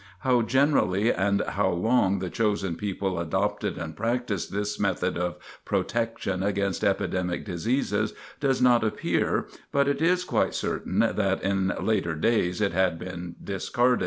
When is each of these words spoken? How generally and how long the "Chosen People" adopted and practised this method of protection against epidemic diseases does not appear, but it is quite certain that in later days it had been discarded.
How 0.21 0.41
generally 0.41 1.13
and 1.13 1.41
how 1.47 1.69
long 1.69 2.17
the 2.17 2.29
"Chosen 2.31 2.75
People" 2.75 3.19
adopted 3.19 3.77
and 3.77 3.95
practised 3.95 4.51
this 4.51 4.79
method 4.79 5.15
of 5.15 5.35
protection 5.63 6.41
against 6.41 6.83
epidemic 6.83 7.45
diseases 7.45 8.15
does 8.39 8.63
not 8.63 8.83
appear, 8.83 9.45
but 9.71 9.87
it 9.87 10.01
is 10.01 10.23
quite 10.23 10.55
certain 10.55 10.97
that 11.01 11.43
in 11.43 11.71
later 11.79 12.15
days 12.15 12.61
it 12.61 12.73
had 12.73 12.97
been 12.97 13.35
discarded. 13.43 13.99